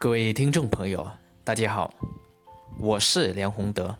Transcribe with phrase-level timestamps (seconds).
[0.00, 1.10] 各位听众朋友，
[1.42, 1.92] 大家好，
[2.78, 3.96] 我是梁宏德，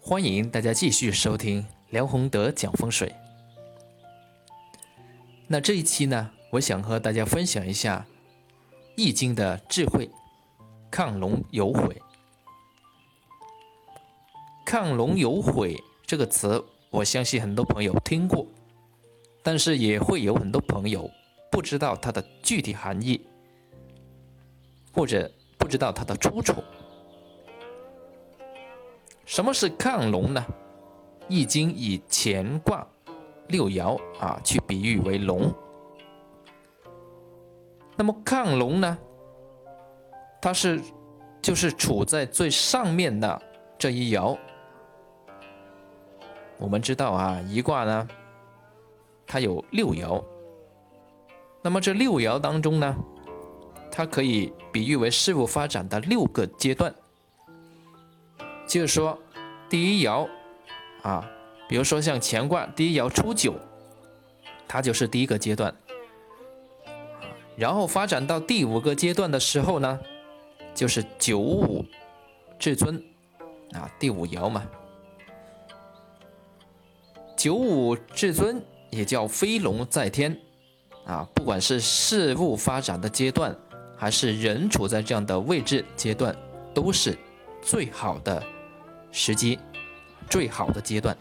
[0.00, 3.14] 欢迎大家继续收听梁宏德讲风水。
[5.46, 8.04] 那这一期呢，我想和大家分享一下
[8.96, 10.10] 《易经》的智慧，
[10.90, 12.02] 亢龙有悔。
[14.66, 16.60] 亢龙有悔这个词，
[16.90, 18.44] 我相信很多朋友听过，
[19.44, 21.08] 但是也会有很多朋友
[21.52, 23.24] 不知道它的具体含义。
[24.98, 26.54] 或者不知道它的出处。
[29.24, 30.44] 什么是亢龙呢？
[31.28, 32.84] 《易经》以乾卦
[33.46, 35.54] 六爻啊去比喻为龙。
[37.94, 38.98] 那么亢龙呢？
[40.42, 40.80] 它是
[41.40, 43.40] 就是处在最上面的
[43.78, 44.36] 这一爻。
[46.58, 48.08] 我们知道啊，一卦呢，
[49.28, 50.20] 它有六爻。
[51.62, 52.96] 那么这六爻当中呢？
[53.98, 56.94] 它可以比喻为事物发展的六个阶段，
[58.64, 59.18] 就是说，
[59.68, 60.24] 第一爻
[61.02, 61.28] 啊，
[61.68, 63.56] 比如说像乾卦第一爻初九，
[64.68, 65.74] 它就是第一个阶段，
[67.56, 69.98] 然后发展到第五个阶段的时候呢，
[70.76, 71.84] 就是九五
[72.56, 73.02] 至尊
[73.72, 74.64] 啊，第五爻嘛，
[77.36, 80.40] 九五至尊也叫飞龙在天
[81.04, 83.52] 啊，不管是事物发展的阶段。
[83.98, 86.34] 还是人处在这样的位置阶段，
[86.72, 87.18] 都是
[87.60, 88.42] 最好的
[89.10, 89.58] 时机，
[90.30, 91.16] 最好的阶段。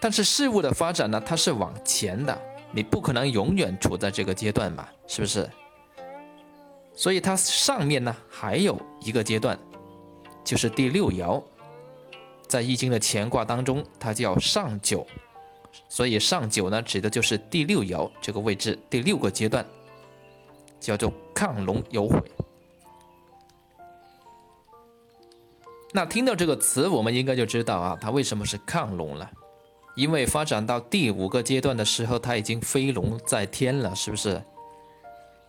[0.00, 2.38] 但是事物的发展呢，它是往前的，
[2.70, 5.48] 你不可能永远处在这个阶段嘛，是不是？
[6.94, 9.58] 所以它上面呢还有一个阶段，
[10.42, 11.42] 就是第六爻，
[12.46, 15.06] 在易经的乾卦当中，它叫上九。
[15.88, 19.64] 所以上九呢，指的就是第六爻这个位置，第六个阶段，
[20.80, 22.20] 叫做亢龙有悔。
[25.92, 29.30] 那听到这个词，我们应该就知道啊，它为什么是亢龙了？
[29.94, 34.42] 因为发展到第五个阶段的时候，它已经飞龙在天了，是不是？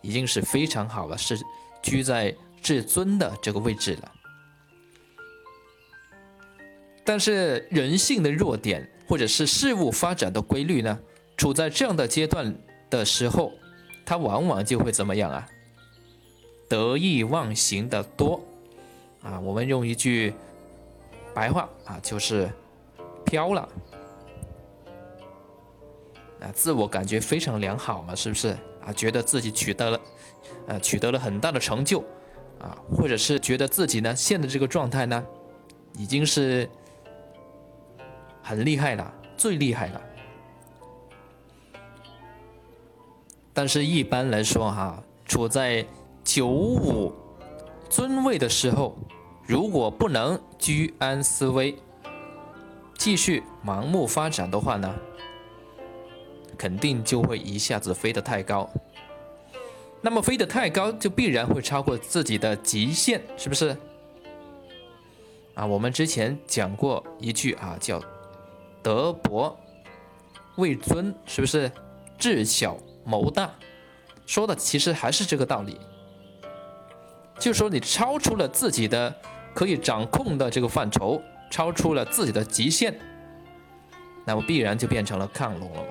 [0.00, 1.38] 已经是非常好了，是
[1.82, 4.12] 居在至尊的这个位置了。
[7.04, 8.88] 但是人性的弱点。
[9.08, 10.98] 或者是事物发展的规律呢？
[11.36, 12.52] 处在这样的阶段
[12.90, 13.52] 的时候，
[14.04, 15.48] 它往往就会怎么样啊？
[16.68, 18.40] 得意忘形的多
[19.22, 19.38] 啊！
[19.38, 20.34] 我们用一句
[21.32, 22.50] 白话啊，就是
[23.24, 23.68] 飘了
[26.40, 28.48] 啊，自我感觉非常良好嘛，是不是
[28.84, 28.92] 啊？
[28.92, 30.00] 觉得自己取得了
[30.66, 32.00] 呃取得了很大的成就
[32.60, 35.24] 啊，或者是觉得自己呢现在这个状态呢，
[35.96, 36.68] 已经是。
[38.42, 40.00] 很厉害了，最厉害了。
[43.52, 45.84] 但是，一般来说，哈，处在
[46.22, 47.12] 九五
[47.90, 48.96] 尊位的时候，
[49.44, 51.76] 如果不能居安思危，
[52.96, 54.94] 继续盲目发展的话呢，
[56.56, 58.70] 肯定就会一下子飞得太高。
[60.00, 63.76] 那么，飞得太高，就必然会超过自己的极限，是不是？
[65.54, 68.00] 啊，我们之前讲过一句啊，叫。
[68.82, 69.58] 德薄
[70.56, 71.70] 位尊，是不是
[72.18, 73.50] 智小谋大？
[74.26, 75.78] 说的其实还是这个道理。
[77.38, 79.14] 就说你超出了自己的
[79.54, 82.98] 可以掌控的这个范畴，超出了自己的极限，
[84.24, 85.88] 那么必然就变成了亢龙了嘛。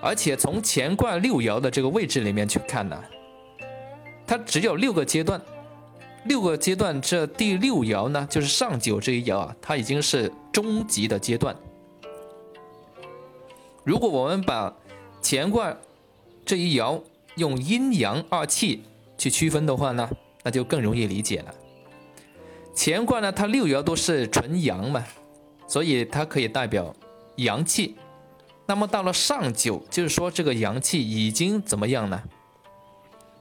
[0.00, 3.04] 而且从乾卦六爻的这个位置里面去看呢，
[4.26, 5.40] 它只有六个阶段，
[6.24, 11.54] 六个阶段，这第六爻呢，就是上九这一爻啊，它已经是终极的阶段。
[13.84, 14.74] 如果我们把
[15.22, 15.76] 乾卦
[16.44, 17.02] 这一爻
[17.36, 18.82] 用阴阳二气
[19.16, 20.08] 去区分的话呢，
[20.42, 21.54] 那就更容易理解了。
[22.74, 25.04] 乾卦呢，它六爻都是纯阳嘛，
[25.66, 26.94] 所以它可以代表
[27.36, 27.96] 阳气。
[28.66, 32.22] 那么到了上九，就是说这个阳气已经怎么样呢？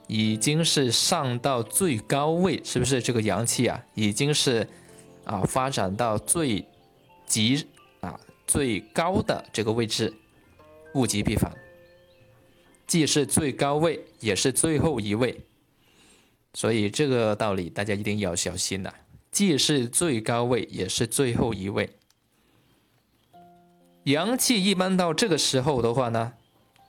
[0.07, 3.01] 已经是上到最高位，是不是？
[3.01, 4.65] 这个阳气啊，已经是
[5.25, 6.65] 啊发展到最
[7.25, 7.67] 极
[7.99, 10.13] 啊最高的这个位置。
[10.93, 11.51] 物极必反，
[12.85, 15.39] 既是最高位，也是最后一位，
[16.53, 18.93] 所以这个道理大家一定要小心呐。
[19.31, 21.89] 既是最高位，也是最后一位。
[24.03, 26.33] 阳气一般到这个时候的话呢，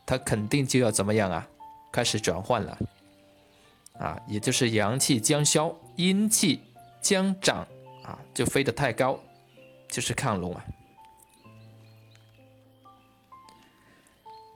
[0.06, 1.48] 它肯定就要怎么样啊？
[1.90, 2.78] 开始转换了
[3.98, 6.60] 啊，也就是阳气将消，阴气
[7.02, 7.66] 将长
[8.04, 9.18] 啊，就飞得太高，
[9.88, 10.64] 就是亢龙啊。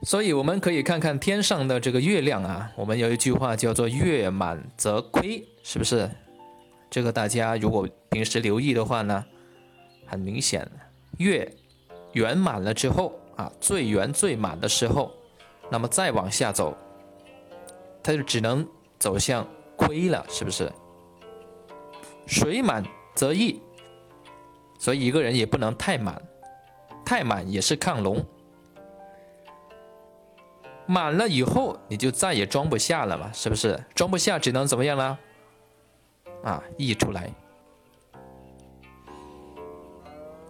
[0.03, 6.09] 所以我们可以看看天上的这个月亮啊，我们有一句话叫做“月满则亏”，是不是？
[6.89, 9.23] 这个大家如果平时留意的话呢，
[10.05, 10.69] 很明显，
[11.17, 11.49] 月
[12.11, 15.09] 圆满了之后啊，最圆最满的时候，
[15.69, 16.77] 那么再往下走，
[18.03, 18.67] 它就只能
[18.99, 19.47] 走向
[19.77, 20.69] 亏了，是不是？
[22.27, 22.83] 水满
[23.15, 23.59] 则溢，
[24.77, 26.21] 所以一个人也不能太满，
[27.05, 28.23] 太满也是亢龙。
[30.85, 33.81] 满了以后，你就再也装不下了嘛，是不是？
[33.95, 35.17] 装不下，只能怎么样呢？
[36.43, 37.29] 啊，溢出来。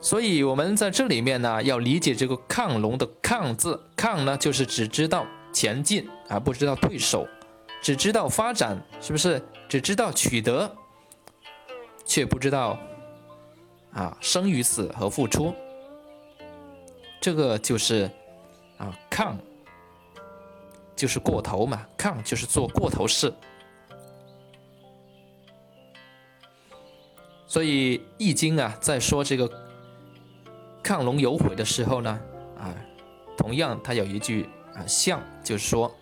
[0.02, 7.26] 所以，我们在这里面呢，要理解这个“亢龙”的“亢”字，“亢”呢，就是只知道前进而不知道退守，
[7.82, 9.42] 只知道发展，是不是？
[9.70, 10.70] 只知道取得，
[12.06, 12.78] 却不知道
[13.94, 15.56] 啊，生与死和付出。
[17.22, 18.12] 这个就是
[18.78, 19.36] 啊，亢。
[20.96, 23.34] 就是过头嘛，亢就是做过头事，
[27.48, 29.50] 所以《易经》啊，在说这个
[30.84, 32.22] 亢龙有悔的时候呢，
[32.58, 32.74] 啊，
[33.36, 35.94] 同样它有一句啊象，就是说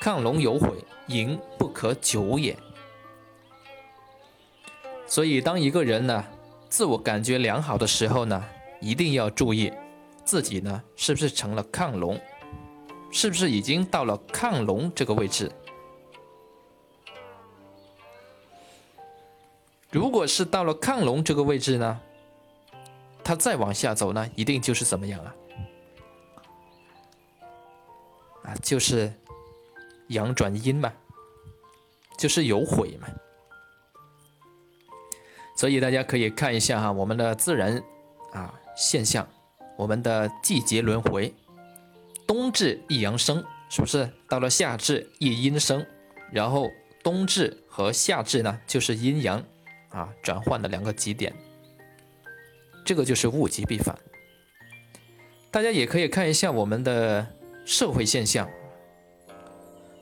[0.00, 0.68] 亢龙有悔，
[1.08, 2.56] 盈不可久也。
[5.06, 6.24] 所以，当一个人呢
[6.68, 8.44] 自我感觉良好的时候呢，
[8.80, 9.72] 一定要注意
[10.24, 12.18] 自己呢是不是成了亢龙。
[13.14, 15.48] 是不是已经到了亢龙这个位置？
[19.88, 22.00] 如果是到了亢龙这个位置呢，
[23.22, 25.34] 它再往下走呢，一定就是怎么样啊？
[28.42, 29.10] 啊，就是
[30.08, 30.92] 阳转阴嘛，
[32.18, 33.06] 就是有悔嘛。
[35.56, 37.80] 所以大家可以看一下哈，我们的自然
[38.32, 39.24] 啊现象，
[39.78, 41.32] 我们的季节轮回。
[42.26, 44.08] 冬至一阳生，是不是？
[44.28, 45.84] 到了夏至一阴生，
[46.32, 46.70] 然后
[47.02, 49.42] 冬至和夏至呢，就是阴阳
[49.90, 51.34] 啊转换的两个极点。
[52.84, 53.96] 这个就是物极必反。
[55.50, 57.26] 大家也可以看一下我们的
[57.64, 58.48] 社会现象。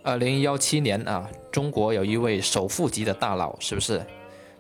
[0.03, 4.05] 二零幺七年啊，中国有一位首富级的大佬，是不是？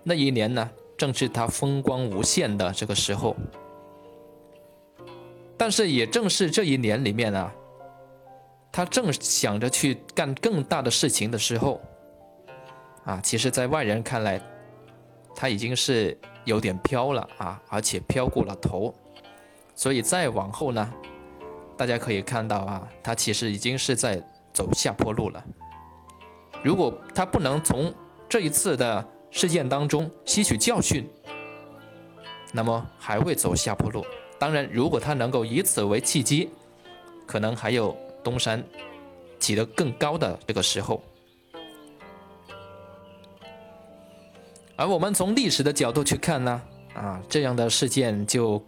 [0.04, 3.36] 那一年呢，正是他风光无限的这个时候。
[5.62, 7.54] 但是也正是这一年里面啊，
[8.72, 11.80] 他正想着去干更大的事情的时候，
[13.04, 14.42] 啊，其实，在外人看来，
[15.36, 18.92] 他已经是有点飘了啊，而且飘过了头，
[19.76, 20.92] 所以再往后呢，
[21.76, 24.20] 大家可以看到啊，他其实已经是在
[24.52, 25.44] 走下坡路了。
[26.60, 27.94] 如果他不能从
[28.28, 31.08] 这一次的事件当中吸取教训，
[32.50, 34.04] 那么还会走下坡路。
[34.42, 36.50] 当然，如果他能够以此为契机，
[37.28, 38.60] 可能还有东山
[39.38, 41.00] 起得更高的这个时候。
[44.74, 46.60] 而我们从历史的角度去看呢，
[46.92, 48.60] 啊，这样的事件就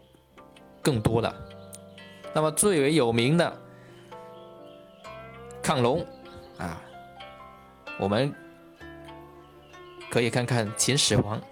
[0.80, 1.34] 更多了。
[2.32, 3.52] 那么最为有名的
[5.60, 6.06] 亢龙，
[6.56, 6.80] 啊，
[7.98, 8.32] 我们
[10.08, 11.42] 可以看看秦始皇。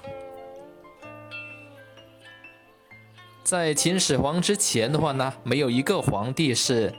[3.52, 6.90] 在秦始皇之前的话呢，没有一个皇帝是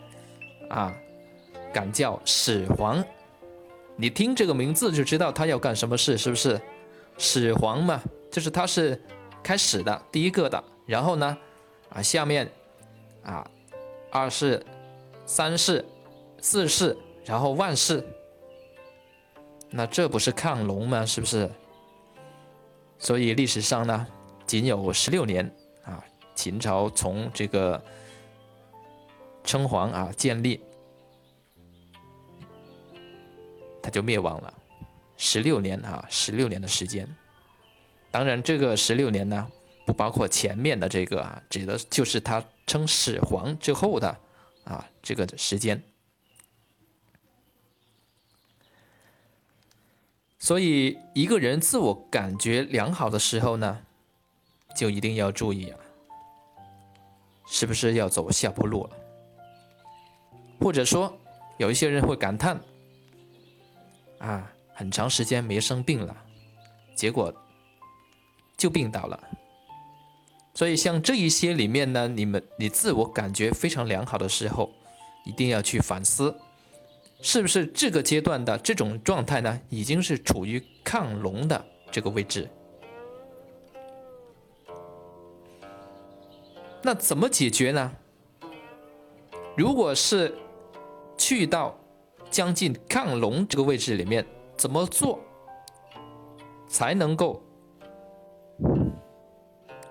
[0.70, 0.96] 啊
[1.74, 3.04] 敢叫始皇。
[3.96, 6.62] 你听这个名字就知道他要干什么事，是不是？
[7.18, 9.02] 始皇嘛，就是他是
[9.42, 10.64] 开始的第一个的。
[10.86, 11.36] 然后呢，
[11.90, 12.48] 啊下面
[13.24, 13.44] 啊
[14.12, 14.64] 二世、
[15.26, 15.84] 三世、
[16.40, 16.96] 四世，
[17.26, 18.06] 然后万世。
[19.72, 21.04] 那这不是亢龙吗？
[21.04, 21.50] 是不是？
[23.00, 24.06] 所以历史上呢，
[24.46, 25.52] 仅有十六年。
[26.44, 27.82] 秦朝从这个
[29.46, 30.60] 称皇啊建立，
[33.82, 34.54] 他就灭亡了，
[35.16, 37.08] 十六年啊，十六年的时间。
[38.12, 39.50] 当然，这个十六年呢，
[39.86, 44.20] 不包括前面的这个啊，指的就是他称始皇之后的
[44.66, 45.82] 啊这个时间。
[50.40, 53.86] 所以，一个人自我感觉良好的时候呢，
[54.76, 55.80] 就一定要注意啊。
[57.64, 58.90] 是不是要走下坡路了？
[60.60, 61.18] 或者说，
[61.56, 62.60] 有一些人会感叹：
[64.20, 66.14] 啊，很长时间没生病了，
[66.94, 67.34] 结果
[68.58, 69.18] 就病倒了。
[70.54, 74.70] 所以，像这一些里面呢，你们你自我感觉非常良好的时候，
[75.24, 76.36] 一定要去反思，
[77.22, 82.46] 是不是这个阶段的这种状态呢，已经是处于亢龙的这个位置。
[86.84, 87.92] 那怎么解决呢？
[89.56, 90.36] 如果是
[91.18, 91.78] 去到
[92.30, 94.26] 将近亢龙这个位置里面，
[94.58, 95.20] 怎么做
[96.68, 97.42] 才能够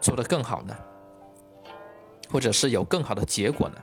[0.01, 0.77] 做得更好呢？
[2.31, 3.77] 或者是有更好的结果呢？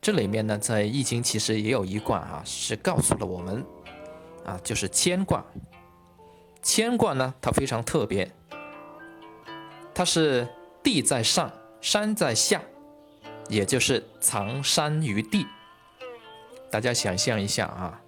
[0.00, 3.62] 这里面呢，在《易经》其实也有一卦啊，是告诉了我们
[4.46, 5.44] 啊，就是乾卦。
[6.62, 8.30] 乾卦呢，它非常特别，
[9.92, 10.48] 它是
[10.82, 12.60] 地在上，山在下，
[13.48, 15.46] 也就是藏山于地。
[16.70, 18.00] 大家想象一下啊，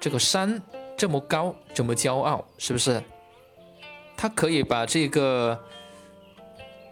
[0.00, 0.60] 这个山
[0.96, 3.02] 这么高，这么骄傲，是不是？
[4.16, 5.58] 他可以把这个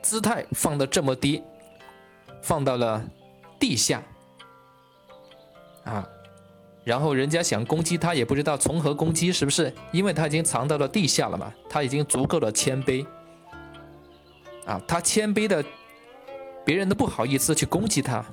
[0.02, 1.42] 姿态放得这么低，
[2.42, 3.04] 放到了
[3.58, 4.02] 地下
[5.84, 6.06] 啊。
[6.84, 9.74] 然后人家想攻击他，也不知道从何攻击，是不是？
[9.90, 13.04] 因为他已经藏到了地下了嘛，他已经足够的谦卑
[14.66, 15.64] 啊，他谦卑的，
[16.64, 18.24] 别人都不好意思去攻击他。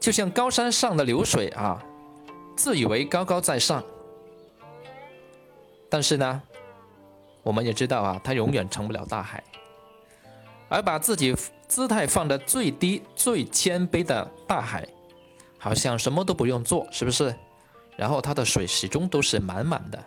[0.00, 1.84] 就像高山上的流水啊，
[2.56, 3.84] 自以为高高在上，
[5.90, 6.42] 但是呢，
[7.42, 9.44] 我们也知道啊，他永远成不了大海。
[10.70, 11.34] 而把自己
[11.66, 14.86] 姿态放得最低、最谦卑的大海，
[15.58, 17.34] 好像什么都不用做，是不是？
[17.98, 20.02] 然后它的水始终都是满满的。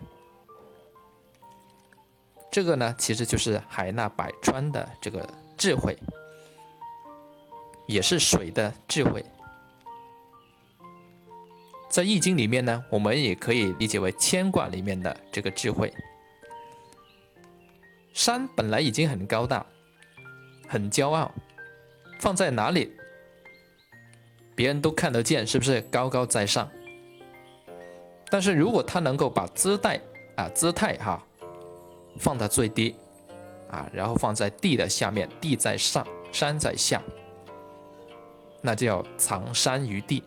[2.49, 5.97] 这个呢，其实就是海纳百川的这个智慧，
[7.87, 9.23] 也是水的智慧。
[11.89, 15.93] 在《易经》里面呢，我们也可以理解为乾卦里面的这个智慧。
[18.13, 19.65] 山本来已经很高大。
[20.67, 21.29] 很骄傲，
[22.21, 22.95] 放在哪里，
[24.55, 26.71] 别人都看得见，是不是高高在上？
[28.31, 29.99] 但是如果他能够把姿态
[30.37, 31.21] 啊姿态哈
[32.17, 32.95] 放到最低
[33.69, 37.01] 啊，然后放在地的下面，地在上，山在下，
[38.61, 40.23] 那就要藏山于地。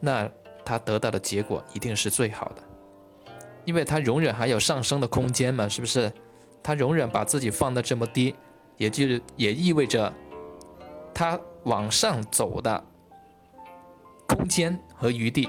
[0.00, 0.30] 那
[0.64, 2.62] 他得到的结果一定是最好的。
[3.64, 6.10] 因为他容忍还有上升的空间嘛，是不是？
[6.62, 8.34] 他容忍把自己放得这么低，
[8.78, 10.10] 也就是也意味着
[11.12, 12.82] 他往上走的
[14.48, 15.48] 间和余地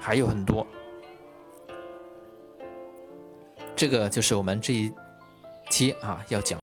[0.00, 0.66] 还有很多。
[3.76, 4.90] 这个就是我们这一
[5.68, 6.58] 期啊要讲。